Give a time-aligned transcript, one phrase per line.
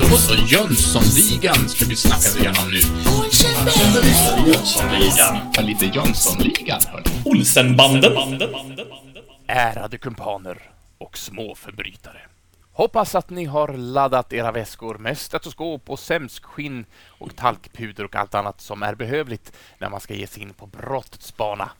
[0.00, 2.80] Då så, Jönssonligan ska vi snacka igenom nu.
[4.46, 5.38] Jönssonligan.
[5.54, 7.22] Ja, lite Jönssonligan, hörni.
[7.24, 8.12] Olsenbanden.
[9.46, 12.20] Ärade kumpaner och småförbrytare.
[12.72, 18.34] Hoppas att ni har laddat era väskor med stetoskop och sämskskinn och talkpuder och allt
[18.34, 21.70] annat som är behövligt när man ska ge sig in på brottets bana.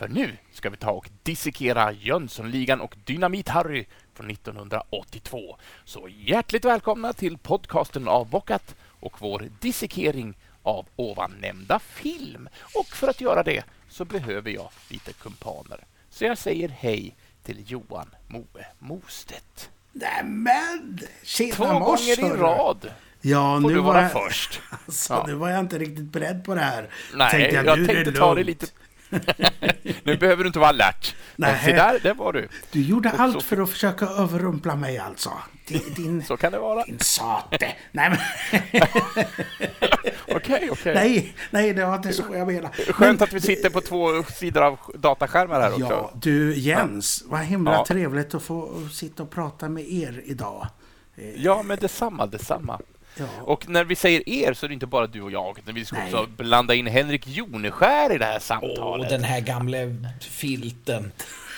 [0.00, 5.56] För nu ska vi ta och dissekera Jönssonligan och Dynamit-Harry från 1982.
[5.84, 12.48] Så hjärtligt välkomna till podcasten Avbockat och vår dissekering av ovan nämnda film.
[12.74, 15.84] Och för att göra det så behöver jag lite kumpaner.
[16.10, 19.70] Så jag säger hej till Johan Moe Mostedt.
[19.92, 20.98] Nämen!
[21.22, 24.60] Tjena Två gånger i rad Ja, får nu du var vara jag, först.
[24.70, 25.24] Alltså, Ja.
[25.26, 26.88] nu var jag inte riktigt beredd på det här.
[27.14, 28.66] Nej, tänkte jag, det tänkte ta det lite...
[30.02, 31.14] nu behöver du inte vara alert.
[31.36, 31.64] Men Nej.
[31.64, 32.48] se där, där var du.
[32.72, 35.32] Du gjorde Och allt så- för att försöka överrumpla mig alltså.
[35.66, 36.84] Din, din, Så kan det vara.
[36.84, 37.72] din sate.
[37.92, 38.18] Nej, men,
[40.36, 40.94] Okej, okej.
[40.94, 42.68] nej, nej, det var inte så jag menade.
[42.92, 45.84] Skönt Men- att vi sitter på två sidor av dataskärmar här också.
[45.90, 47.84] Ja, du Jens, vad himla Ja.
[47.88, 50.66] trevligt att få sitta och prata med er idag.
[51.36, 52.80] Ja, men detsamma, detsamma.
[53.16, 53.24] Ja.
[53.40, 55.84] Och när vi säger er så är det inte bara du och jag, utan vi
[55.84, 56.14] ska Nej.
[56.14, 59.08] också blanda in Henrik Joneskär i det här Åh, samtalet.
[59.10, 61.12] den här gamle filten.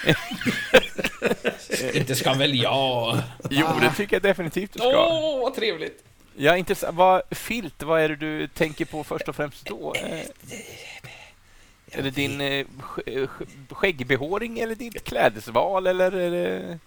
[1.94, 3.19] Inte ska väl jag?
[3.50, 5.06] Jo, det tycker jag definitivt du ska.
[5.09, 6.05] Åh, vad trevligt.
[6.36, 9.94] Ja, inte så, vad, filt, vad är det du tänker på först och främst då?
[9.94, 10.20] Eh,
[11.98, 12.44] är det din eh,
[12.81, 16.12] sk- sk- skäggbehåring eller ditt klädesval eller?
[16.12, 16.78] Är det...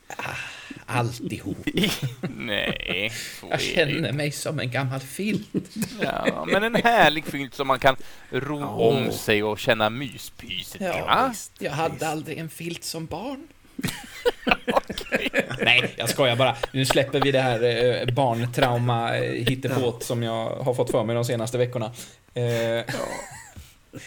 [0.88, 1.58] Alltihop.
[2.38, 3.11] Nej,
[3.50, 5.47] Jag känner mig som en gammal filt.
[6.02, 7.95] Ja, men en härlig filt som man kan
[8.31, 8.67] ro Ja.
[8.67, 11.52] om sig och känna myspyset Ja, visst.
[11.59, 13.47] Jag hade aldrig en filt som barn.
[15.61, 16.56] Nej, jag skojar bara.
[16.72, 21.16] Nu släpper vi det här eh, barntrauma eh, hittepåt som jag har fått för mig
[21.16, 21.85] de senaste veckorna.
[22.34, 22.44] Eh,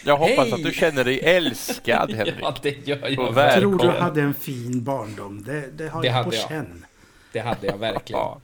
[0.05, 0.53] Jag hoppas Hej!
[0.53, 2.35] att du känner dig älskad, Henrik.
[2.41, 3.33] ja, det gör jag.
[3.33, 5.43] väl- Tror du hade en fin barndom.
[5.43, 6.49] Det, det har Det jag på jag.
[6.49, 6.85] känn.
[7.31, 8.21] Det hade jag verkligen.
[8.21, 8.41] Ja.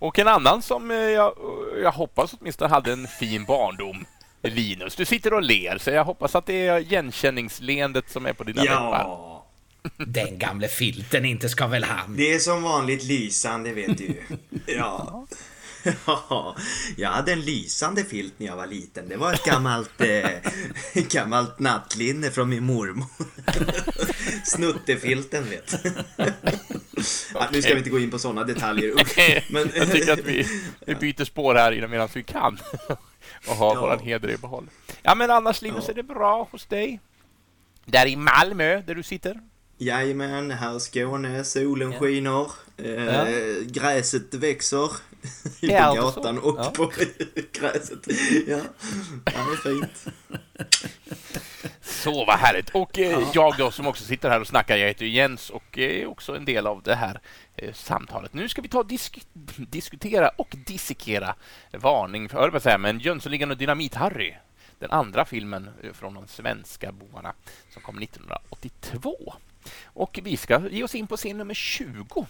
[0.00, 1.34] Och en annan som eh, jag,
[1.82, 4.04] jag hoppas åtminstone hade en fin barndom.
[4.42, 8.44] Linus, du sitter och ler, så jag hoppas att det är igenkänningsleendet som är på
[8.44, 9.04] dina läppar.
[9.04, 9.46] Ja,
[9.96, 12.16] Den gamle filten, inte ska väl han?
[12.16, 14.22] det är som vanligt lysande vet du.
[14.66, 15.26] Ja.
[16.06, 16.56] Ja,
[16.96, 19.08] jag hade en lysande filt när jag var liten.
[19.08, 20.30] Det var ett gammalt, eh,
[21.10, 23.06] gammalt nattlinne från min mormor.
[24.44, 25.74] Snuttefilten vet
[27.34, 28.94] ja, Nu ska vi inte gå in på sådana detaljer.
[29.52, 30.46] Men, Jag tycker att vi,
[30.86, 32.58] vi byter spår här medan vi kan
[33.48, 33.80] och har Ja.
[33.80, 34.70] våran heder i behåll.
[35.02, 35.90] Ja, men annars Linus, Ja.
[35.92, 37.00] är det bra hos dig?
[37.84, 39.40] Där i Malmö, där du sitter?
[39.78, 42.46] Jajamän, här i Skåne, solen skiner,
[42.76, 43.26] eh, Ja.
[43.66, 44.86] gräset växer
[45.60, 46.20] på Ja, och så.
[46.20, 46.72] gatan och Ja.
[46.76, 46.86] på
[47.52, 48.06] gräset.
[48.46, 48.58] Ja,
[49.24, 49.32] ja,
[49.64, 50.06] det är fint.
[51.82, 52.70] Så vad härligt.
[52.70, 56.06] Och eh, jag då som också sitter här och snackar, jag heter Jens och är
[56.06, 57.20] också en del av det här
[57.56, 58.34] eh, samtalet.
[58.34, 59.18] Nu ska vi ta och disk
[59.56, 61.34] diskutera och dissekera
[61.72, 64.34] varning, för, jag höll på att säga, men Jönssonligan och Dynamit-Harry.
[64.78, 67.34] Den andra filmen eh, från de svenska boarna
[67.70, 69.34] som kom 1982.
[69.84, 72.26] Och vi ska ge oss in på scen nummer 20.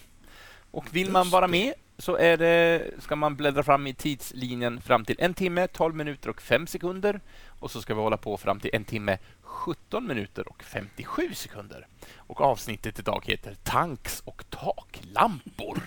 [0.71, 5.05] Och vill man vara med så är det, ska man bläddra fram i tidslinjen fram
[5.05, 7.21] till en timme, 12 minuter och 5 sekunder.
[7.59, 11.87] Och så ska vi hålla på fram till en timme, 17 minuter och 57 sekunder.
[12.15, 15.81] Och avsnittet idag heter Tanks och taklampor.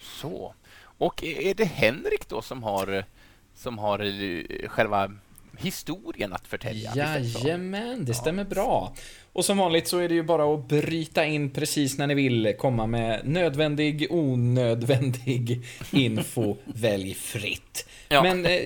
[0.00, 0.54] Så.
[0.80, 3.04] Och är det Henrik då som har,
[3.54, 5.12] som har eh, själva
[5.58, 6.92] historien att förtälja?
[6.96, 8.94] Jajamän, det stämmer bra.
[9.32, 12.54] Och som vanligt så är det ju bara att bryta in precis när ni vill,
[12.58, 17.88] komma med nödvändig, onödvändig info, välj fritt.
[18.08, 18.22] Ja.
[18.22, 18.60] Men eh,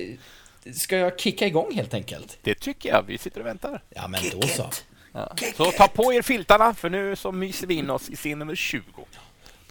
[0.75, 2.39] ska jag kicka igång helt enkelt?
[2.43, 3.03] Det tycker jag.
[3.03, 3.83] Vi sitter och väntar.
[3.91, 4.71] Ja, men då så.
[5.13, 5.37] Ja.
[5.57, 8.55] Så ta på er filtarna, för nu så myser vi in oss i scen nummer
[8.55, 8.83] 20.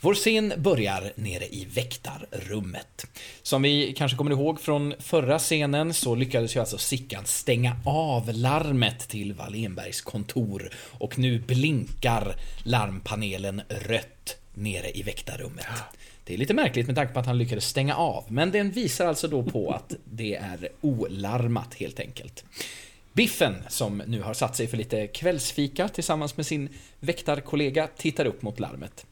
[0.04, 3.08] Vår scen börjar nere i väktarrummet.
[3.42, 8.34] Som vi kanske kommer ihåg från förra scenen så lyckades ju alltså Sickan stänga av
[8.34, 10.70] larmet till Wallenbergs kontor
[11.00, 15.66] och nu blinkar larmpanelen rött nere i väktarrummet.
[16.24, 19.06] Det är lite märkligt med tanke på att han lyckades stänga av, men den visar
[19.08, 22.46] alltså då på att det är olarmat helt enkelt.
[23.14, 26.70] Biffen, som nu har satt sig för lite kvällsfika tillsammans med sin
[27.00, 29.06] väktarkollega, tittar upp mot larmet.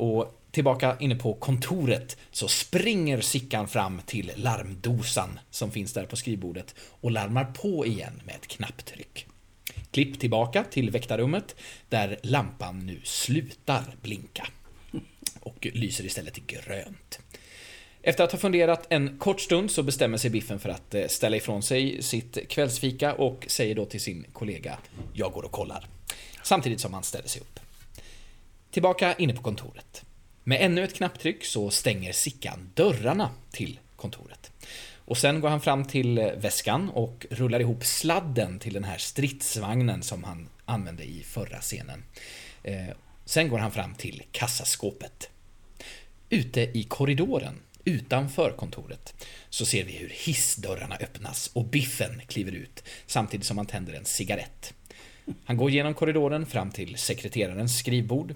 [0.00, 6.16] Och tillbaka inne på kontoret så springer Sickan fram till larmdosan som finns där på
[6.16, 9.26] skrivbordet och larmar på igen med ett knapptryck.
[9.90, 11.56] Klipp tillbaka till väktarrummet
[11.88, 14.46] där lampan nu slutar blinka
[15.40, 17.18] och lyser istället grönt.
[18.02, 21.36] Efter att ha funderat en kort stund så bestämmer sig Biffen för att eh, ställa
[21.36, 24.78] ifrån sig sitt kvällsfika och säger då till sin kollega
[25.12, 25.86] “Jag går och kollar”
[26.42, 27.60] samtidigt som han ställer sig upp.
[28.70, 30.04] Tillbaka inne på kontoret.
[30.44, 34.52] Med ännu ett knapptryck så stänger Sickan dörrarna till kontoret.
[34.96, 38.98] Och sen går han fram till eh, väskan och rullar ihop sladden till den här
[38.98, 42.04] stridsvagnen som han använde i förra scenen.
[42.62, 42.86] Eh,
[43.24, 45.30] sen går han fram till kassaskåpet.
[46.28, 52.84] Ute i korridoren utanför kontoret så ser vi hur hissdörrarna öppnas och Biffen kliver ut
[53.06, 54.74] samtidigt som han tänder en cigarett.
[55.44, 58.34] Han går genom korridoren fram till sekreterarens skrivbord.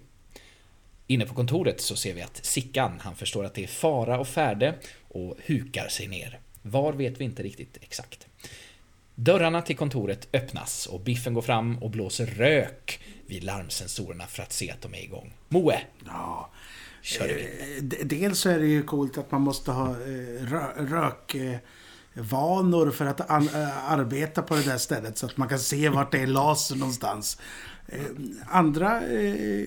[1.06, 4.28] Inne på kontoret så ser vi att Sickan, han förstår att det är fara och
[4.28, 4.74] färde
[5.08, 6.40] och hukar sig ner.
[6.62, 8.26] Var vet vi inte riktigt exakt.
[9.14, 14.52] Dörrarna till kontoret öppnas och Biffen går fram och blåser rök vid larmsensorerna för att
[14.52, 15.34] se att de är igång.
[15.48, 15.80] Moe!
[16.06, 16.50] Ja.
[17.02, 19.94] Kör Eh, Dels så är det ju coolt att man måste ha eh,
[20.46, 21.34] rö- rök...
[21.34, 21.56] eh,
[22.16, 26.12] vanor för att eh, arbeta på det där stället så att man kan se vart
[26.12, 27.38] det är laser någonstans.
[27.88, 28.00] Eh,
[28.48, 29.64] andra eh,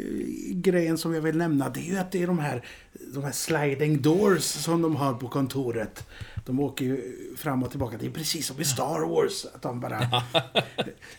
[0.52, 2.66] grejen som jag vill nämna det är ju att det är de här,
[3.14, 6.08] de här sliding doors som de har på kontoret.
[6.46, 7.98] De åker ju fram och tillbaka.
[8.00, 9.46] Det är precis som i Star Wars.
[9.56, 10.00] Att de bara...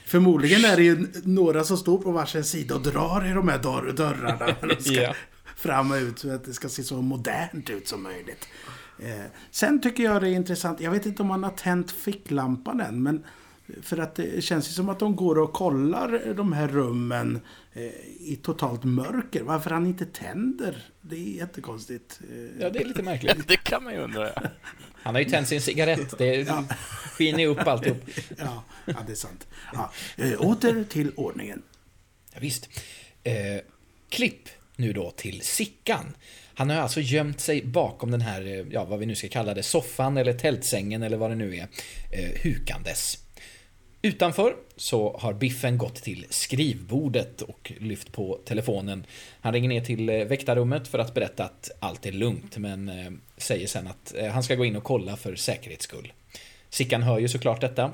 [0.06, 3.58] Förmodligen är det ju några som står på varsin sida och drar i de här
[3.58, 4.54] dörr- dörrarna.
[4.76, 5.14] de ska Ja.
[5.56, 8.48] fram och ut så att det ska se så modernt ut som möjligt.
[8.98, 12.80] Eh, sen tycker jag det är intressant, jag vet inte om man har tänt ficklampan
[12.80, 13.24] än, men
[13.82, 17.40] för att det känns ju som att de går och kollar de här rummen
[17.72, 17.82] eh,
[18.20, 19.42] i totalt mörker.
[19.42, 22.20] Varför han inte tänder, det är jättekonstigt.
[22.60, 23.36] Ja, det är lite märkligt.
[23.48, 24.30] Det kan man ju undra.
[24.36, 24.42] Ja.
[25.02, 26.18] Han har ju tänt sin cigarett.
[26.18, 26.48] Det
[27.12, 28.02] skiner ju upp alltihop.
[28.38, 29.46] ja, ja, det är sant.
[29.72, 31.62] Ja, eh, åter till ordningen.
[32.32, 32.68] Ja, visst.
[33.22, 33.34] Eh,
[34.08, 36.14] klipp nu då till Sickan.
[36.54, 39.54] Han har alltså gömt sig bakom den här, eh, ja vad vi nu ska kalla
[39.54, 41.68] det, soffan eller tältsängen eller vad det nu är,
[42.12, 43.18] eh, hukandes.
[44.02, 49.06] Utanför så har Biffen gått till skrivbordet och lyft på telefonen.
[49.40, 53.10] Han ringer ner till eh, väktarrummet för att berätta att allt är lugnt men eh,
[53.36, 56.12] säger sen att eh, han ska gå in och kolla för säkerhets skull.
[56.70, 57.92] Sickan hör ju såklart detta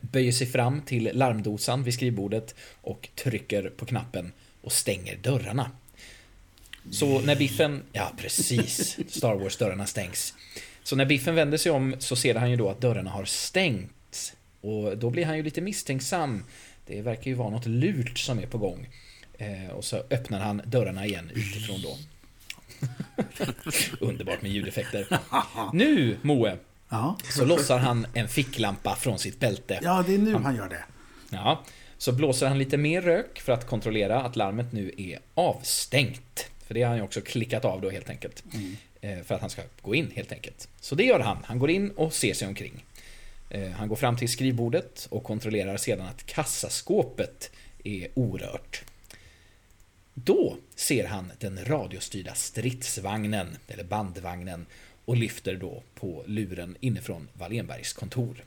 [0.00, 5.70] böjer sig fram till larmdosan vid skrivbordet och trycker på knappen och stänger dörrarna.
[6.90, 10.34] Så när Biffen, ja precis, Star Wars-dörrarna stängs.
[10.82, 14.34] Så när Biffen vänder sig om så ser han ju då att dörrarna har stängts.
[14.66, 16.44] Och då blir han ju lite misstänksam.
[16.86, 18.88] Det verkar ju vara något lurt som är på gång.
[19.38, 21.96] Eh, och så öppnar han dörrarna igen utifrån då.
[24.06, 25.06] Underbart med ljudeffekter.
[25.72, 26.56] Nu, Moe,
[26.88, 27.16] Ja.
[27.30, 29.78] så lossar han en ficklampa från sitt bälte.
[29.82, 30.84] ja, det är nu han gör det.
[31.30, 31.62] Ja,
[31.98, 36.46] så blåser han lite mer rök för att kontrollera att larmet nu är avstängt.
[36.66, 38.44] För det har han ju också klickat av då helt enkelt.
[39.00, 40.68] Eh, För att han ska gå in helt enkelt.
[40.80, 41.38] Så det gör han.
[41.44, 42.84] Han går in och ser sig omkring.
[43.50, 47.50] Eh, Han går fram till skrivbordet och kontrollerar sedan att kassaskåpet
[47.84, 48.84] är orört.
[50.14, 54.66] Då ser han den radiostyrda stridsvagnen, eller bandvagnen,
[55.04, 58.44] och lyfter då på luren inifrån Wallenbergs kontor.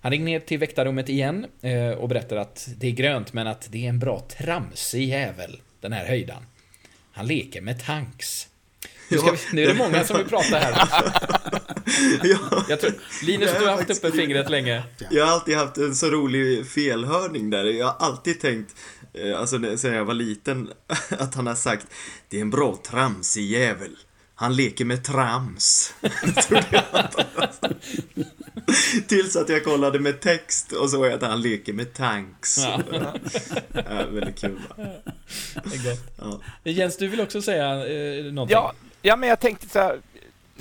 [0.00, 3.68] Han ringer ner till väktarrummet igen eh, och berättar att det är grönt men att
[3.70, 6.42] det är en bra tramsig jävel, den här höjdan.
[7.12, 8.48] Han leker med tanks.
[9.10, 10.88] Nu, vi, nu är det många som vill prata här.
[12.22, 12.92] Ja, Jag tror,
[13.22, 14.82] Linus, är du har haft uppe fingret länge.
[15.10, 17.64] jag har alltid haft en så rolig felhörning där.
[17.64, 18.74] Jag har alltid tänkt,
[19.14, 20.70] eh, alltså när- sen jag var liten,
[21.10, 21.86] att han har sagt
[22.28, 23.96] Det är en bra tramsig jävel.
[24.34, 25.94] Han leker med trams.
[26.70, 26.84] Jag.
[29.06, 32.58] Tills att jag kollade med text och såg att han leker med tanks.
[32.58, 32.80] Ja.
[33.72, 34.60] Ja, väldigt kul.
[34.76, 34.84] Va?
[35.64, 36.12] Det är gott.
[36.18, 36.40] Ja.
[36.64, 38.54] Jens, du vill också säga eh, någonting?
[38.54, 40.00] Ja, ja, men jag tänkte så här.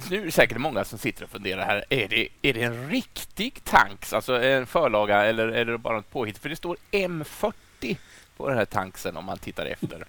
[0.10, 1.86] Nu är det säkert många som sitter och funderar här.
[1.90, 6.12] Är det, är det en riktig tanks, alltså en förlaga, eller är det bara något
[6.12, 6.38] påhitt?
[6.38, 7.98] För det står M40
[8.38, 10.06] på den här tanksen om man tittar efter.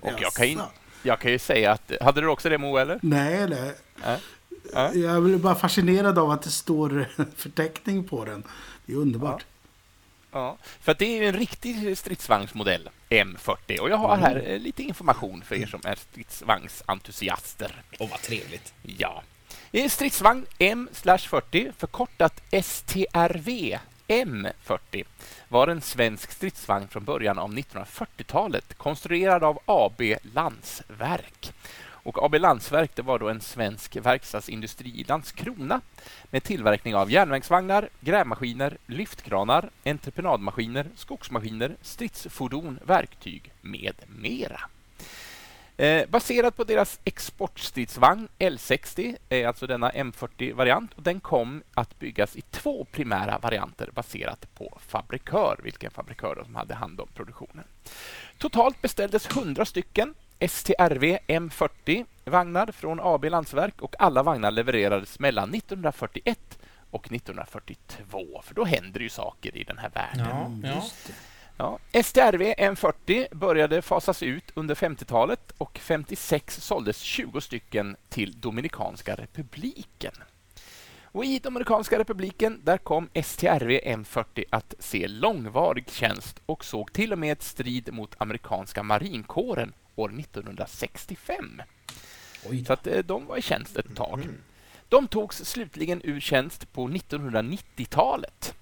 [0.00, 0.58] Och jag kan, ju,
[1.02, 1.92] jag kan ju säga att...
[2.00, 2.98] Hade du också det, Mo, eller?
[3.02, 3.74] Nej, nej.
[4.04, 4.16] Ja.
[4.72, 4.94] Ja.
[4.94, 8.42] Jag blir bara fascinerad av att det står förteckning på den.
[8.86, 9.44] Det är underbart.
[9.48, 9.51] Ja,
[10.80, 13.78] för att det är ju en riktig stridsvagnsmodell, M40.
[13.78, 17.82] Och jag har här eh, lite information för er som är stridsvagnsentusiaster.
[17.98, 18.74] Åh, vad trevligt.
[18.82, 19.22] Ja.
[19.72, 25.04] En stridsvagn M/40 förkortat STRV M40
[25.48, 31.52] var en svensk stridsvagn från början av 1940-talet konstruerad av AB Landsverk.
[32.02, 35.80] Och AB Landsverk det var då en svensk verkstadsindustri i Landskrona
[36.24, 44.60] med tillverkning av järnvägsvagnar, grävmaskiner, lyftkranar, entreprenadmaskiner, skogsmaskiner, stridsfordon, verktyg med mera.
[45.76, 51.98] Eh, baserat på deras exportstridsvagn L60 är eh, alltså denna M40-variant och den kom att
[51.98, 57.64] byggas i två primära varianter baserat på fabrikör, vilken fabrikör som hade hand om produktionen.
[58.38, 60.14] Totalt beställdes 100 stycken
[60.48, 66.58] STRV M40 vagnar från AB Landsverk och alla vagnar levererades mellan 1941
[66.90, 70.62] och 1942, för då händer ju saker i den här världen.
[70.64, 70.82] Ja, ja.
[71.56, 79.14] Ja, STRV M40 började fasas ut under 50-talet och 56 såldes 20 stycken till Dominikanska
[79.14, 80.12] republiken.
[81.02, 87.12] Och I Dominikanska republiken där kom STRV M40 att se långvarig tjänst och såg till
[87.12, 91.62] och med strid mot amerikanska marinkåren år 1965.
[92.50, 92.64] Oj.
[92.64, 94.28] Så att eh, de var i tjänst ett tag.
[94.88, 98.54] De togs slutligen ur tjänst på 1990-talet.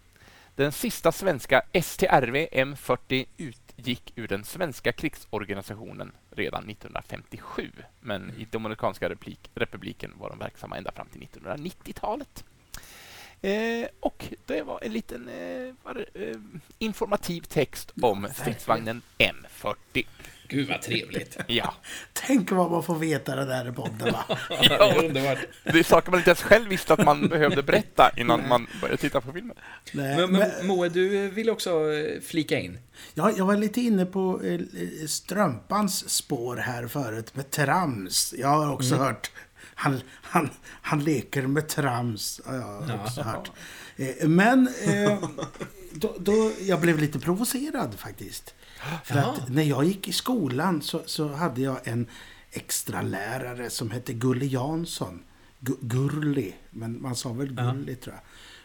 [0.54, 7.70] Den sista svenska STRV M40 utgick ur den svenska krigsorganisationen redan 1957.
[8.00, 12.44] Men i Dominikanska replik, republiken var de verksamma ända fram till 1990-talet.
[13.42, 16.36] Eh, och det var en liten eh, var eh,
[16.78, 20.06] informativ text om stridsvagnen M40.
[20.48, 21.38] Gud vad trevligt.
[21.46, 21.74] Ja,
[22.12, 24.24] Tänk vad man får veta det där i podden va?
[24.48, 25.38] det är underbart.
[25.64, 28.96] det är saker man inte ens själv visste att man behövde berätta innan man började
[28.96, 29.56] titta på filmen.
[29.92, 32.78] Nej, Men, men, men Moe, du vill också eh, flika in.
[33.14, 34.60] ja, jag var lite inne på eh,
[35.08, 38.34] Strömpans spår här förut med trams.
[38.38, 39.30] Jag har också hört
[39.80, 42.40] han, han, han leker med trams.
[42.44, 42.54] har
[42.88, 43.50] Jag också hört.
[43.96, 45.18] Eh, Men eh,
[45.92, 48.54] då, då, jag blev lite provocerad faktiskt.
[49.04, 52.06] För att när jag gick i skolan så, så hade jag en
[52.50, 55.22] extra lärare som hette Gulle Jansson.
[55.60, 58.22] Gu- Gurli, men man sa väl Gulli tror jag.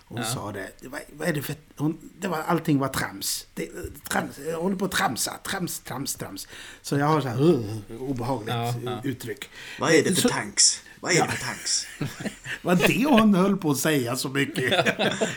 [0.08, 0.70] Hon sa det.
[1.14, 1.56] vad är det för...
[1.78, 3.48] Hon, det var, allting var trams.
[3.54, 3.70] Det,
[4.10, 4.40] trams.
[4.48, 5.32] Jag håller på att tramsa.
[5.44, 6.48] Trams, trams, trams.
[6.82, 9.02] Så jag har så här uh, obehagligt Ja, ja.
[9.04, 9.50] uttryck.
[9.80, 10.82] Vad är det Så- för tanks?
[11.06, 11.88] Vad är det för tanks?
[12.62, 14.74] Vad det hon höll på att säga så mycket.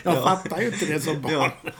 [0.03, 1.33] Jag fattar ju inte det som barn.
[1.33, 1.71] Ja.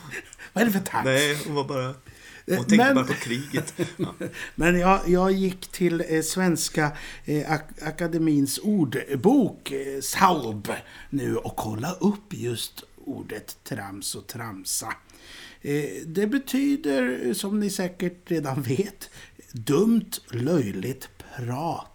[0.53, 1.05] Vad är det för tanks?
[1.05, 1.85] Nej, hon var bara...
[1.85, 3.73] Hon tänkte men- bara på kriget.
[3.97, 4.13] Ja.
[4.55, 6.91] Men jag, jag gick till eh, Svenska
[7.25, 10.67] eh, ak Akademins ordbok, eh, SALB,
[11.09, 14.93] nu och kollade upp just ordet trams och tramsa.
[15.61, 19.09] Eh, det betyder, som ni säkert redan vet,
[19.51, 21.88] dumt, löjligt prat.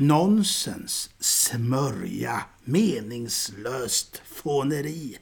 [0.00, 5.18] Nonsens, smörja, meningslöst fåneri.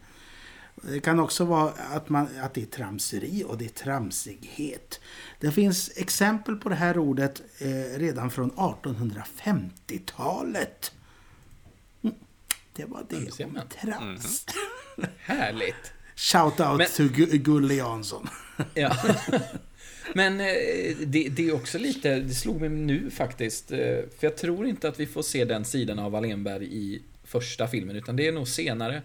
[0.83, 5.01] Det kan också vara att, man, att det är tramseri och det är tramsighet.
[5.41, 10.93] Det finns exempel på det här ordet eh, redan från 1850-talet.
[12.03, 12.17] Mm,
[12.73, 14.47] Det var det om trams.
[15.19, 15.93] Härligt.
[16.17, 18.29] Shout out Men- to Gu- Gulle Jansson.
[18.75, 18.97] Ja.
[20.15, 23.73] Men eh, det, det är också lite, det slog mig nu faktiskt.
[23.73, 27.69] eh, För jag tror inte att vi får se den sidan av Wallenberg i första
[27.69, 29.03] filmen, utan det är nog senare.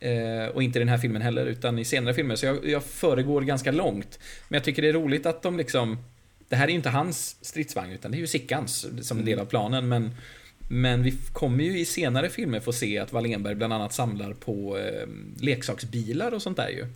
[0.00, 2.36] Eh, Och inte i den här filmen heller, utan i senare filmer.
[2.36, 4.18] Så jag, jag föregår ganska långt.
[4.48, 5.98] Men jag tycker det är roligt att de liksom...
[6.48, 9.38] Det här är ju inte hans stridsvagn, utan det är ju Sickans som en del
[9.38, 9.88] av planen.
[9.88, 10.10] Men,
[10.68, 14.78] men vi kommer ju i senare filmer få se att Wallenberg bland annat samlar på
[15.40, 16.86] leksaksbilar och sånt där ju.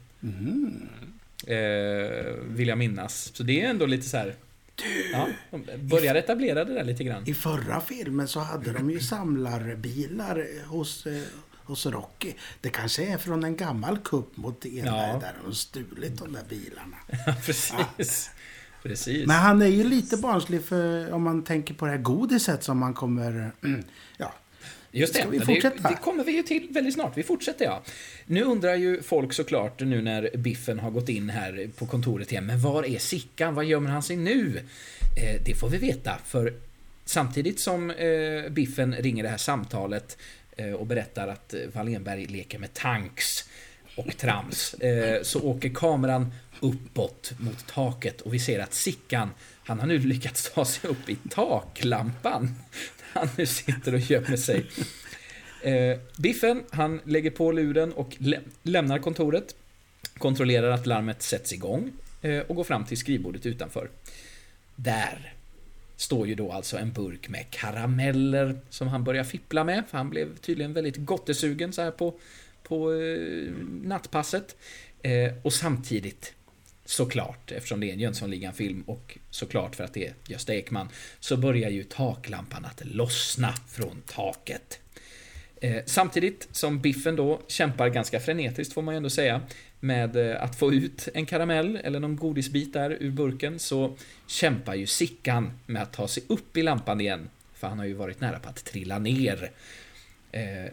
[1.46, 3.30] Eh, vill jag minnas.
[3.34, 4.34] Så det är ändå lite så här.
[5.12, 7.22] Ja, de börjar etablera det där lite grann.
[7.28, 11.22] I förra filmen så hade de ju samlarbilar hos, eh,
[11.64, 12.32] hos Rocky.
[12.60, 15.18] Det kanske är från en gammal kupp mot Enberg Ja.
[15.20, 16.96] där de stulit de där bilarna.
[17.46, 18.30] Precis.
[18.82, 19.26] Precis.
[19.26, 22.78] Men han är ju lite barnslig för om man tänker på det här godiset som
[22.78, 23.50] man kommer...
[23.64, 23.84] mm,
[24.18, 24.32] Ja,
[24.96, 25.88] Just det, Ska vi fortsätta?
[25.88, 27.16] det, det kommer vi ju till väldigt snart.
[27.16, 27.82] Vi fortsätter ja.
[28.26, 32.46] Nu undrar ju folk såklart nu när Biffen har gått in här på kontoret igen.
[32.46, 33.54] Men var är Sickan?
[33.54, 34.60] Vad gömmer han sig nu?
[35.16, 36.18] Eh, det får vi veta.
[36.26, 36.54] För
[37.04, 40.18] samtidigt som eh, Biffen ringer det här samtalet
[40.56, 43.48] eh, och berättar att eh, Wallenberg leker med tanks
[43.96, 44.74] och trams.
[44.74, 49.30] Eh, så åker kameran uppåt mot taket och vi ser att Sickan,
[49.64, 52.54] han har nu lyckats ta sig upp i taklampan.
[53.16, 54.66] Han nu sitter och gömmer sig.
[55.62, 59.56] Eh, Biffen, han lägger på luren och lä- lämnar kontoret.
[60.18, 61.92] Kontrollerar att larmet sätts igång
[62.22, 63.90] eh, och går fram till skrivbordet utanför.
[64.76, 65.32] Där
[65.96, 69.82] står ju då alltså en burk med karameller som han börjar fippla med.
[69.90, 72.14] För han blev tydligen väldigt gottesugen så här på,
[72.62, 74.56] på eh, nattpasset.
[75.02, 76.34] Eh, och samtidigt
[76.86, 80.88] såklart, eftersom det är en Jönssonligan-film och såklart för att det är Gösta Ekman,
[81.20, 84.80] så börjar ju taklampan att lossna från taket.
[85.60, 89.40] Eh, samtidigt som Biffen då kämpar ganska frenetiskt får man ju ändå säga
[89.80, 94.74] med eh, att få ut en karamell eller någon godisbit där ur burken så kämpar
[94.74, 97.28] ju Sickan med att ta sig upp i lampan igen.
[97.54, 99.50] För han har ju varit nära på att trilla ner.
[100.32, 100.72] Eh,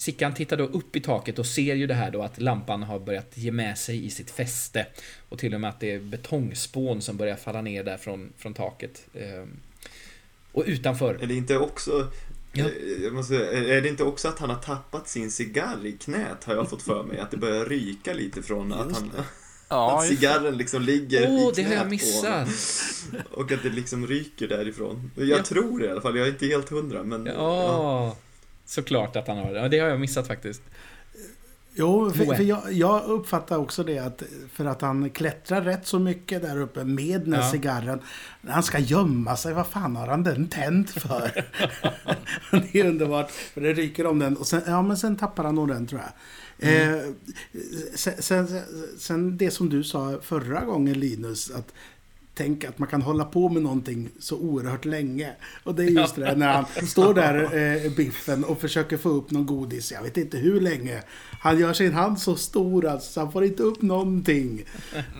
[0.00, 2.98] Sickan tittar då upp i taket och ser ju det här då att lampan har
[2.98, 4.86] börjat ge med sig i sitt fäste.
[5.28, 8.54] Och till och med att det är betongspån som börjar falla ner där från, från
[8.54, 9.06] taket.
[9.14, 9.44] Eh,
[10.52, 11.14] och utanför...
[11.22, 12.10] Är det inte också
[12.52, 12.64] Ja.
[12.64, 16.44] Eh, Jag måste, är det inte också att han har tappat sin cigarr i knät
[16.44, 17.18] har jag fått för mig?
[17.18, 19.10] Att det börjar ryka lite från att, han,
[19.68, 22.48] Ja, att cigarren liksom ligger Åh, i det knät har jag missat!
[23.30, 25.10] Och att det liksom ryker därifrån.
[25.14, 25.42] Jag Ja.
[25.42, 27.26] tror det i alla fall, jag är inte helt hundra men...
[27.26, 28.16] Ja,
[28.68, 29.68] såklart att han har det.
[29.68, 30.62] Det har jag missat faktiskt.
[31.74, 34.22] Jo, för, för jag, jag uppfattar också det att
[34.52, 37.50] för att han klättrar rätt så mycket där uppe med den här Ja.
[37.50, 38.00] cigarren.
[38.40, 41.44] När han ska gömma sig, vad fan har han den tänd för?
[42.72, 44.36] det är underbart, för det ryker om den.
[44.36, 46.12] Och sen, ja, men sen tappar han nog den tror jag.
[46.72, 47.00] Eh,
[47.94, 48.60] sen, sen,
[48.98, 51.72] sen det som du sa förra gången Linus, att
[52.38, 55.32] tänk att man kan hålla på med någonting så oerhört länge.
[55.64, 57.34] Och det är just det där när han står där,
[57.84, 59.92] eh, Biffen, och försöker få upp någon godis.
[59.92, 61.02] Jag vet inte hur länge.
[61.40, 64.64] Han gör sin hand så stor alltså, så han får inte upp någonting.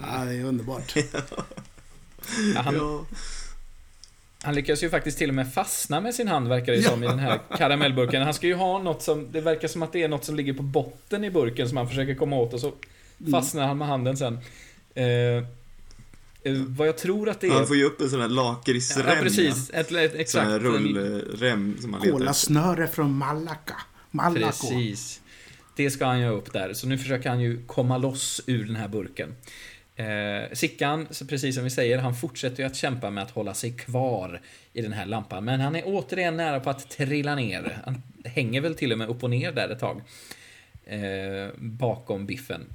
[0.03, 0.97] Ja, det är underbart.
[2.55, 3.05] Ja, han, Ja,
[4.43, 7.07] han lyckas ju faktiskt till och med fastna med sin hand, verkar det som, i
[7.07, 8.23] den här karamellburken.
[8.23, 10.53] Han ska ju ha något som, det verkar som att det är något som ligger
[10.53, 12.73] på botten i burken som han försöker komma åt och så
[13.33, 14.39] fastnar han med handen sen.
[14.95, 15.45] Eh,
[16.55, 17.51] vad jag tror att det är...
[17.53, 19.07] han får ju upp en sån här lakritsrem.
[19.09, 19.71] ja, precis.
[19.71, 20.49] Ett, ett, Sån exakt.
[20.49, 22.13] här En- rullrem som man letar.
[22.13, 23.77] Kolasnöre från Malaca.
[24.11, 24.47] Malaco.
[24.47, 25.21] Precis.
[25.77, 26.73] Det ska han ju upp där.
[26.73, 29.35] Så nu försöker han ju komma loss ur den här burken.
[29.97, 33.55] Eh, Sickan, så precis som vi säger, han fortsätter ju att kämpa med att hålla
[33.55, 34.41] sig kvar
[34.73, 35.45] i den här lampan.
[35.45, 37.79] Men han är återigen nära på att trilla ner.
[37.85, 40.03] Han hänger väl till och med upp och ner där ett tag.
[40.85, 42.67] Eh, bakom Biffen.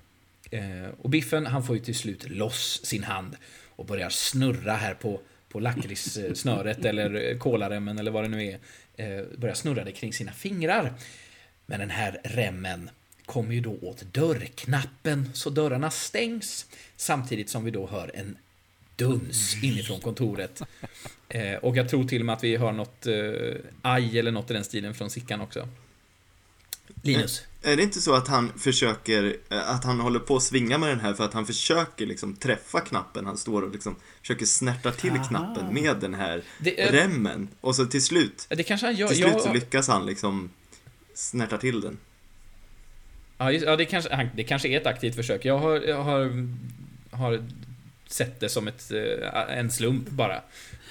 [0.51, 3.35] Eh, och Biffen, han får ju till slut loss sin hand
[3.75, 8.59] och börjar snurra här på, på lakritssnöret eller kolaremmen eller vad det nu är.
[8.97, 10.93] Eh, börjar snurra det kring sina fingrar.
[11.65, 12.89] Men den här remmen
[13.25, 18.37] kommer ju då åt dörrknappen så dörrarna stängs samtidigt som vi då hör en
[18.95, 20.61] duns inifrån kontoret.
[21.29, 24.51] Eh, och jag tror till och med att vi hör något eh, aj eller något
[24.51, 25.67] i den stilen från Sickan också.
[27.01, 27.41] Linus?
[27.61, 30.99] Är det inte så att han försöker, att han håller på att svinga med den
[30.99, 33.25] här för att han försöker liksom träffa knappen?
[33.25, 35.23] Han står och liksom försöker snärta till Aha.
[35.27, 37.47] knappen med den här Det är- remmen.
[37.61, 39.07] Och så till slut, Det kanske han gör.
[39.07, 40.49] till slut Jag- så lyckas han liksom
[41.13, 41.97] snärta till den.
[43.37, 45.45] Ja, just, ja det, kanske, det kanske är ett aktivt försök.
[45.45, 46.47] Jag har, jag har,
[47.11, 47.43] har
[48.07, 48.91] sett det som ett,
[49.49, 50.41] en slump bara.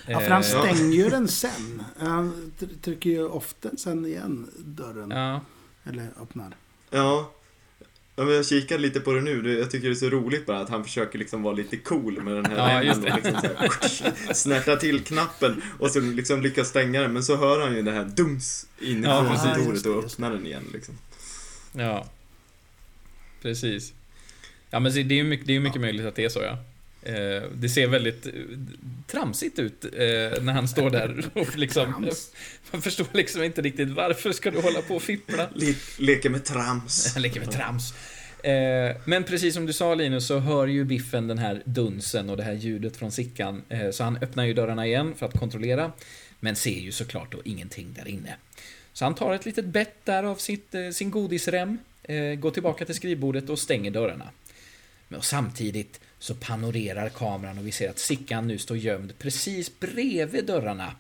[0.07, 1.83] Ja, för han Eh, stänger ju den sen.
[1.99, 5.11] Han tr- trycker ju ofta sen igen dörren.
[5.11, 5.41] Ja,
[5.85, 6.57] Eller öppnar.
[6.91, 7.31] Ja.
[8.17, 9.59] Ja, men jag kikar lite på det nu.
[9.59, 12.35] Jag tycker det är så roligt bara att han försöker liksom vara lite cool med
[12.35, 13.11] den här Ja, just det.
[13.11, 13.47] och liksom så
[14.05, 17.13] här, snärta till knappen och så liksom lyckas stänga den.
[17.13, 19.55] Men så hör han ju det här dums Ja, inifrån precis.
[19.55, 20.95] kontoret och öppnar den igen liksom.
[21.73, 22.07] ja.
[23.43, 23.93] Precis.
[24.71, 26.59] Ja, men det är ju mycket, det är mycket möjligt att det är så, ja.
[27.03, 28.33] Eh, Det ser väldigt eh,
[29.07, 29.91] tramsigt ut eh,
[30.43, 32.11] när han står där och liksom...
[32.71, 35.49] Man förstår liksom inte riktigt varför ska du hålla på och fippla?
[35.55, 37.17] Le leker med trams.
[37.19, 37.95] Leker med trams.
[39.05, 42.43] Men precis som du sa Linus så hör ju Biffen den här dunsen och det
[42.43, 43.63] här ljudet från Sickan.
[43.93, 45.93] Så han öppnar ju dörrarna igen för att kontrollera.
[46.41, 48.37] Men ser ju såklart då ingenting där inne.
[48.93, 51.79] Så han tar ett litet bett där av sitt, sin godisrem.
[52.39, 54.31] Går tillbaka till skrivbordet och stänger dörrarna.
[55.09, 59.81] Men och samtidigt så panorerar kameran och vi ser att Sickan nu står gömd precis
[59.81, 60.95] bredvid dörrarna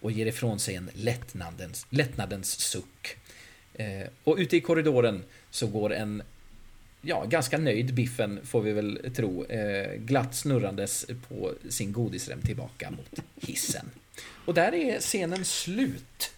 [0.00, 3.16] och ger ifrån sig en lättnadens, lättnadens suck.
[3.74, 6.22] Eh, och ute i korridoren så går en
[7.02, 12.90] ja, ganska nöjd Biffen, får vi väl tro, eh, glatt snurrandes på sin godisrem tillbaka
[12.90, 13.90] mot hissen.
[14.44, 16.30] Och där är scenen slut.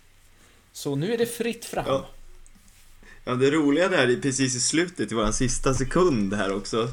[0.73, 1.85] Så nu är det fritt fram.
[1.87, 2.09] Ja.
[3.29, 6.89] Ja, det roliga där är precis i slutet, i våran sista sekund här också,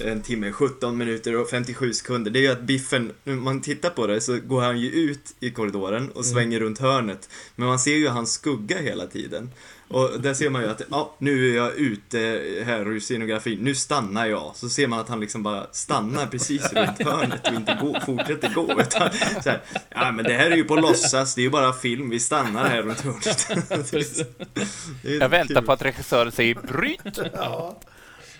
[0.00, 3.90] en timme, 17 minuter och 57 sekunder, det är ju att Biffen, när man tittar
[3.90, 7.78] på det så går han ju ut i korridoren och svänger runt hörnet, men man
[7.78, 9.50] ser ju hans skugga hela tiden.
[9.88, 12.18] Och där ser man ju att, ja, nu är jag ute
[12.66, 14.52] här ur scenografin, nu stannar jag.
[14.54, 18.54] Så ser man att han liksom bara stannar precis runt hörnet och inte gå, fortsätter
[18.54, 18.80] gå.
[18.80, 19.10] Utan
[19.42, 22.10] så här, ja men det här är ju på låtsas, det är ju bara film,
[22.10, 23.48] vi stannar här runt hörnet.
[25.02, 25.64] Det är Jag väntar kul.
[25.66, 27.18] på att regissören säger bryt.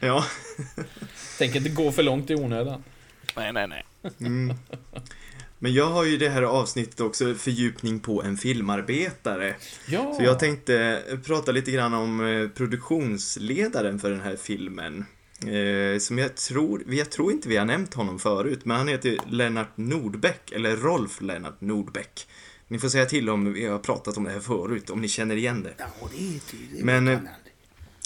[0.01, 0.25] Ja.
[1.39, 2.83] Tänk inte gå för långt i onödan.
[3.37, 3.85] Nej, nej, nej.
[5.59, 9.57] Men jag har ju det här avsnittet också, fördjupning på en filmarbetare.
[9.89, 10.15] Ja.
[10.17, 15.05] Så jag tänkte prata lite grann om eh, produktionsledaren för den här filmen.
[15.47, 19.19] Eh, som jag tror, jag tror inte vi har nämnt honom förut, men han heter
[19.29, 22.27] Lennart Nordbäck, eller Rolf Lennart Nordbäck.
[22.69, 25.37] Ni får säga till om vi har pratat om det här förut, om ni känner
[25.37, 25.75] igen det.
[25.79, 26.85] Ja, det är tydligt.
[26.85, 27.19] Men eh,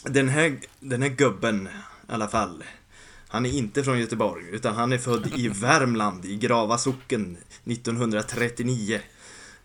[0.04, 1.68] den här, den här gubben,
[2.08, 2.64] i alla fall.
[3.32, 9.00] Han är inte från Göteborg, utan han är född i Värmland, i Grava socken, 1939.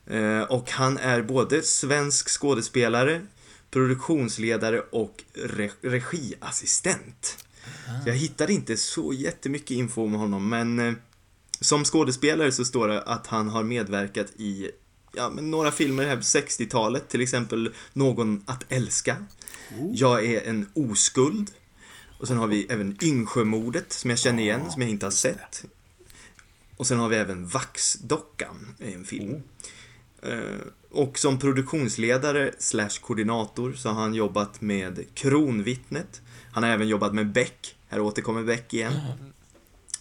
[0.08, 3.22] Eh, Och han är både svensk skådespelare,
[3.72, 7.46] produktionsledare och re- regiassistent.
[8.06, 10.94] Jag hittade inte så jättemycket info om honom, men eh,
[11.62, 14.72] som skådespelare så står det att han har medverkat i
[15.14, 19.16] ja, men några filmer här på 60-talet, till exempel Någon att älska.
[19.94, 21.52] Jag är en oskuld.
[22.18, 25.66] Och sen har vi även Yngsjömordet som jag känner igen, som jag inte har sett.
[26.78, 29.42] Och sen har vi även Vaxdockan, är en film.
[30.22, 30.40] Eh,
[30.92, 36.22] Och som produktionsledare slash koordinator så har han jobbat med Kronvittnet.
[36.52, 37.76] Han har även jobbat med Beck.
[37.88, 38.94] Här återkommer Beck igen.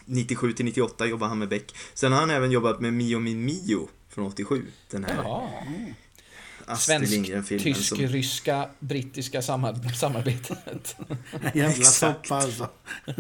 [0.05, 1.75] 97 till 98 jobbar han med Beck.
[1.95, 4.67] Sen har han även jobbat med Mio min Mio från 87.
[4.91, 5.51] Den här Ja.
[6.67, 7.65] Astrid Svensk, Lindgren-filmen.
[7.75, 10.97] tysk, som- ryska, brittiska samar- samarbetet.
[11.55, 12.69] Jävla soppa alltså.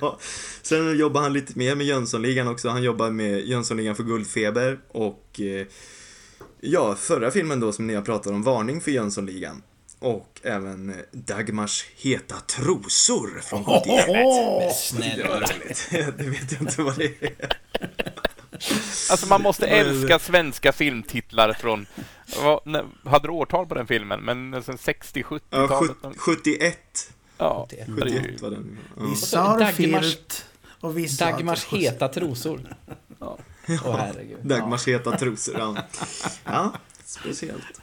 [0.00, 0.18] Ja.
[0.62, 2.68] Sen jobbar han lite mer med Jönssonligan också.
[2.68, 5.66] Han jobbar med Jönssonligan för guldfeber och eh,
[6.60, 9.62] ja, förra filmen då som ni har pratat om, Varning för Jönssonligan.
[9.98, 14.06] Och även eh, Dagmars heta trosor från 71.
[14.08, 14.24] Men
[14.68, 15.40] Det snälla.
[15.40, 15.88] roligt.
[16.18, 17.56] Det vet jag inte vad det är.
[19.10, 21.86] Alltså man måste älska svenska filmtitlar från...
[22.42, 24.20] Vad, när, hade du årtal på den filmen?
[24.20, 25.96] Men sen 60, Ja, 70-talet?
[26.18, 27.12] sjut- 71.
[27.38, 27.94] Ja, det är ju...
[27.96, 28.78] 71 var den.
[28.96, 29.02] Ja.
[29.06, 30.42] Vissa har Dagmars-
[30.80, 32.76] och vissa Dagmars heta trosor.
[33.20, 33.38] Ja.
[33.68, 34.38] Åh herregud.
[34.42, 35.76] Dagmars heta trosor, ja.
[36.44, 36.72] Ja,
[37.04, 37.80] speciellt.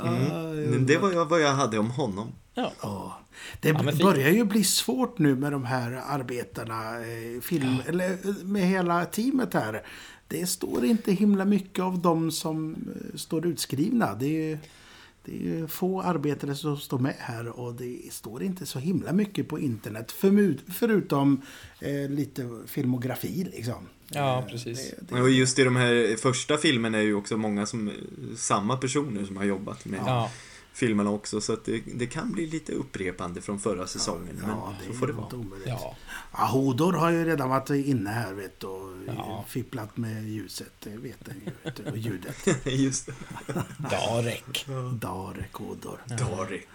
[0.00, 0.70] Mm.
[0.70, 2.32] Men det var jag, vad jag hade om honom.
[2.54, 2.72] Ja.
[2.82, 3.18] Ja.
[3.60, 8.34] Det Ja, börjar ju bli svårt nu med de här arbetarna, eh, film, eller eh,
[8.44, 9.82] med hela teamet här.
[10.28, 14.14] Det står inte himla mycket av dem som eh, står utskrivna.
[14.14, 14.58] Det är ju
[15.28, 19.12] det är ju få arbetare som står med här och det står inte så himla
[19.12, 20.14] mycket på internet.
[20.68, 21.42] Förutom
[21.80, 23.88] eh, lite filmografi liksom.
[24.10, 24.90] Ja, Eh, precis.
[24.90, 27.90] Det, det, Och just i de här första filmerna är ju också många som,
[28.36, 30.30] samma personer som har jobbat med Ja.
[30.78, 31.40] Filmerna också.
[31.40, 34.36] Så att det, det kan bli lite upprepande från förra säsongen.
[34.40, 35.36] Men ja, så får det vara.
[35.36, 35.68] omöjligt.
[35.68, 35.96] Ja.
[36.32, 39.44] Ja, Hodor har ju redan varit inne här vet du, och Ja.
[39.48, 40.72] fipplat med ljuset.
[40.80, 41.70] Det vet den ju.
[41.76, 42.36] Du, och ljudet.
[42.66, 43.12] just det.
[43.90, 44.66] Darek.
[45.00, 45.98] Darek Hodor.
[46.06, 46.68] Darek.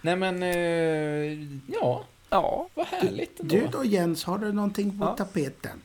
[0.00, 1.48] Nej men, eh,
[1.80, 2.04] ja.
[2.30, 2.68] Ja.
[2.74, 3.54] Vad härligt ändå.
[3.56, 5.16] Du då Jens, har du någonting på Ja.
[5.16, 5.82] tapeten?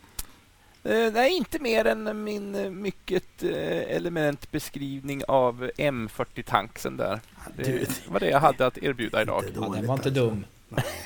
[0.84, 7.20] Eh, nej, inte mer än min eh, mycket eh, element beskrivning av M40-tanksen där.
[7.58, 9.44] du- Det var det jag hade att erbjuda idag.
[9.48, 10.10] Ja, den var inte alltså.
[10.10, 10.46] dum.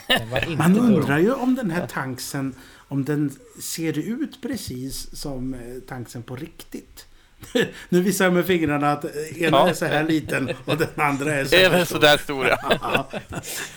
[0.10, 0.86] Inte Man dum.
[0.96, 2.54] undrar ju om den här tanksen,
[2.88, 5.56] om den ser ut precis som
[5.88, 7.06] tanksen på riktigt.
[7.90, 9.70] nu visar jag med fingrarna att ena Ja.
[9.70, 11.96] är så här liten och den andra är så här väl stor.
[11.96, 12.58] sådär stora.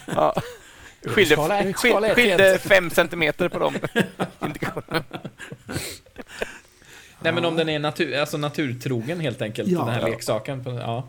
[0.06, 0.34] ja.
[1.02, 1.34] Skilde,
[1.76, 3.74] Skala skilde fem centimeter på dem.
[4.44, 5.04] indikationerna.
[7.20, 9.78] Nej men om den är natur, alltså naturtrogen helt enkelt, Ja.
[9.78, 10.08] den här Ja.
[10.08, 10.64] leksaken.
[10.76, 11.08] Ja.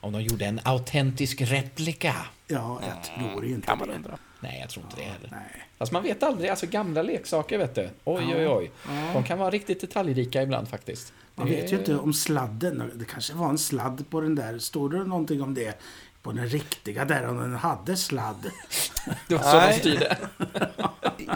[0.00, 2.14] Om de gjorde en autentisk replika.
[2.46, 3.94] Ja, jag tror inte Kan man det.
[3.94, 4.18] undra.
[4.40, 5.28] Nej, jag tror inte det heller.
[5.30, 5.64] Nej.
[5.78, 7.88] Fast man vet aldrig, alltså gamla leksaker vet du.
[8.04, 8.70] Oj, oj, oj.
[9.14, 11.12] De kan vara riktigt detaljrika ibland faktiskt.
[11.34, 12.90] Man Det vet ju inte om sladden.
[12.94, 14.58] Det kanske var en sladd på den där.
[14.58, 15.80] Står det någonting om det?
[16.24, 18.50] På den riktiga där, om den hade sladd.
[19.28, 19.68] Det var så Nej.
[19.72, 20.16] de styrde.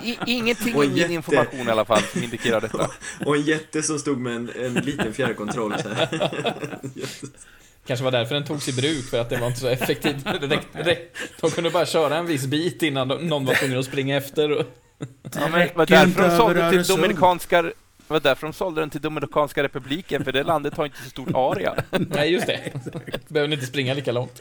[0.02, 2.90] I, ingenting Och i min jätte- information i alla fall som indikerar detta.
[3.26, 6.08] Och en jätte som stod med en, en liten fjärrkontroll så här.
[7.86, 10.24] Kanske var därför den togs i bruk, för att det var inte så effektivt.
[11.40, 14.52] De kunde bara köra en viss bit innan de- någon var tvungen att springa efter.
[14.52, 14.66] och-
[15.34, 16.82] Ja, men det var därför de sålde till.
[16.84, 17.72] Dominikanska
[18.08, 21.10] det var därför de sålde den till Dominikanska republiken, för det landet har inte så
[21.10, 21.74] stort area.
[21.90, 22.72] Nej, just det.
[23.28, 24.40] Behöver inte springa lika långt.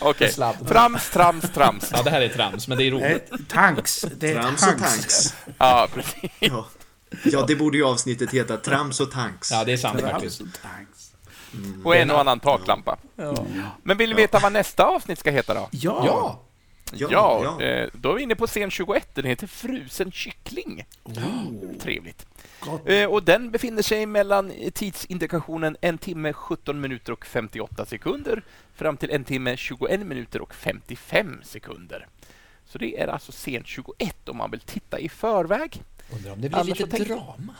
[0.00, 0.32] Okej.
[0.32, 0.68] Sladd.
[0.68, 1.90] Trams, trams, trams.
[1.92, 3.30] Ja, det här är trams, men det är roligt.
[3.48, 4.00] tanks.
[4.16, 4.82] Det är Trams och tanks.
[4.82, 5.34] tanks.
[5.58, 6.30] Ja, precis.
[6.38, 6.66] Ja.
[7.24, 9.50] ja, det borde ju avsnittet heta Trams och tanks.
[9.50, 10.40] Ja, det är sant Trams faktiskt.
[10.40, 11.10] och tanks.
[11.84, 12.96] Och en och annan taklampa.
[13.82, 15.68] Men vill ni veta vad nästa avsnitt ska heta då?
[15.70, 16.02] Ja.
[16.06, 16.42] Ja!
[16.92, 17.66] Ja, Ja, ja.
[17.66, 19.14] Eh, då är vi inne på scen 21.
[19.14, 20.84] Den heter Frusen kyckling.
[21.80, 22.26] Trevligt.
[22.60, 22.88] Gott.
[22.88, 28.42] Eh, och den befinner sig mellan tidsindikationen en timme 17 minuter och 58 sekunder
[28.74, 32.06] fram till en timme 21 minuter och 55 sekunder.
[32.64, 35.82] Så det är alltså scen 21 om man vill titta i förväg.
[36.12, 37.54] Undrar om det blir Annars lite drama.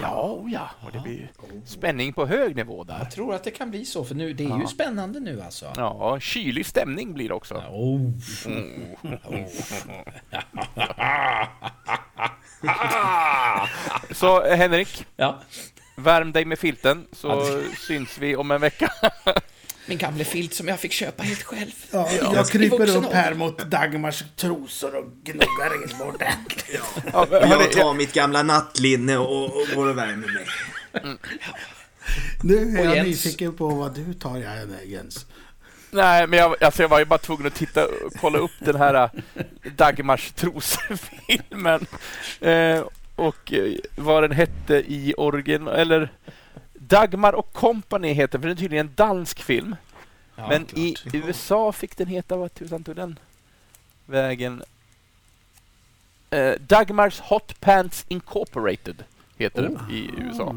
[0.00, 1.30] Ja, oh ja, och det blir
[1.66, 2.98] spänning på hög nivå där.
[2.98, 5.72] Jag tror att det kan bli så, för nu, det är ju spännande nu alltså.
[5.76, 7.54] Ja, kylig stämning blir det också.
[7.54, 8.10] Oh.
[14.10, 15.40] Så eh, Henrik, Ja.
[15.96, 18.92] värm dig med filten så syns vi om en vecka.
[19.86, 21.70] Min gamla filt som jag fick köpa helt själv.
[21.90, 26.80] Ja, I jag kryper upp här mot Dagmars trosor och gnuggar in ordentligt.
[27.12, 30.46] Ja, jag tar mitt gamla nattlinne och, och går och värmer mig.
[32.42, 33.08] Nu är Och jag Jens.
[33.08, 34.36] nyfiken på vad du tar,
[34.84, 35.26] Jens.
[35.90, 37.86] Nej, men jag, alltså jag var ju bara tvungen att titta,
[38.20, 39.10] kolla upp den här äh,
[39.76, 41.86] Dagmars trosor-filmen.
[42.40, 42.82] Eh,
[43.16, 45.68] och eh, vad den hette i origin...
[45.68, 46.12] Eller
[46.88, 49.76] Dagmar och Company heter för det är tydligen en dansk film.
[50.36, 50.78] Ja, men klart.
[50.78, 53.18] i USA fick den heta, vad tusan tog den
[54.06, 54.62] vägen?
[56.30, 59.04] Eh, Dagmars Hot Pants Incorporated
[59.38, 60.56] heter den i USA.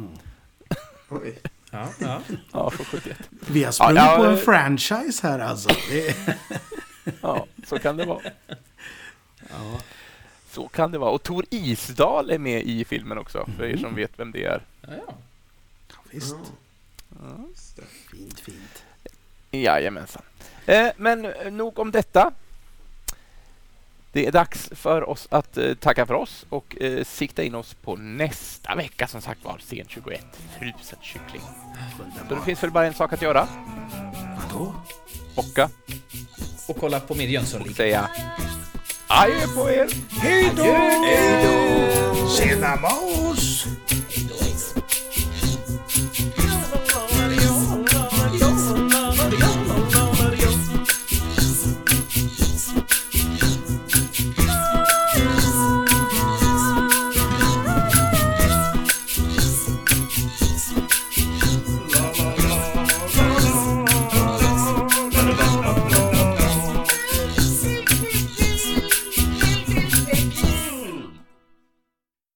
[1.10, 1.38] Oj.
[1.72, 2.22] Ja, ja.
[2.52, 3.18] Ja, från 71.
[3.52, 4.40] Vi har sprungit Ja, ja, på en eh.
[4.40, 5.70] franchise här alltså.
[7.22, 8.22] Ja, så kan det vara.
[10.50, 11.12] Så kan det vara.
[11.12, 14.62] Och Tor Isdal är med i filmen också, för er som vet vem det är.
[14.82, 15.14] Ja,
[16.12, 16.20] ja.
[17.50, 17.80] Visst.
[18.12, 18.84] Fint, fint.
[19.52, 20.22] Jajamensan.
[20.66, 22.32] Eh, men nog om detta.
[24.12, 27.74] Det är dags för oss att eh, tacka för oss och eh, sikta in oss
[27.74, 30.26] på nästa vecka som sagt var, scen 21,
[30.60, 31.42] frusen kyckling.
[32.30, 33.48] Så det finns väl bara en sak att göra.
[34.38, 34.76] Vadå?
[35.36, 35.70] Bocka
[36.68, 37.76] Och kolla på min och Jönssonliga.
[37.76, 38.10] säga
[39.08, 39.88] adjö på er!
[40.10, 42.28] Hej då!
[42.38, 43.66] Tjena Mås!